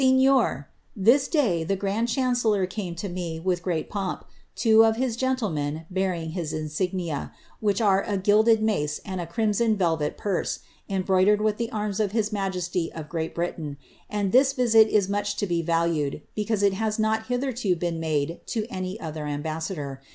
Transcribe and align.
"Srnlior,— 0.01 0.65
This 1.07 1.27
da/ 1.27 1.63
the 1.63 1.75
grand 1.75 2.07
clmnceUor 2.07 2.67
came 2.67 2.95
to 2.95 3.07
tee 3.07 3.35
ine 3.35 3.43
with 3.43 3.61
gmt 3.61 3.87
poinp^ 3.89 4.23
two 4.55 4.83
of 4.83 4.95
his 4.95 5.15
gentlemen 5.15 5.85
bearinjiC 5.93 6.33
Iiis 6.33 6.53
in>iKiiia, 6.91 7.31
which 7.59 7.81
are 7.81 8.01
a 8.01 8.17
gilded 8.17 8.63
mace 8.63 8.99
and 9.05 9.21
m 9.21 9.27
erim 9.27 9.51
unn 9.61 9.77
velvet 9.77 10.17
purse, 10.17 10.61
embroidered 10.89 11.39
with 11.41 11.57
the 11.57 11.71
arms 11.71 11.99
of 11.99 12.13
his 12.13 12.31
mi^sty 12.31 12.89
of 12.99 13.09
Great 13.09 13.35
Britain, 13.35 13.77
and 14.09 14.31
this 14.31 14.53
visit 14.53 14.87
is 14.87 15.07
miich 15.07 15.35
to 15.37 15.45
be 15.45 15.61
valued, 15.61 16.23
because 16.33 16.63
it 16.63 16.73
has 16.73 16.97
not 16.97 17.27
hitherto 17.27 17.75
been 17.75 17.99
made 17.99 18.39
to 18.47 18.63
aoj 18.69 18.97
other 18.99 19.27
ambassador. 19.27 20.01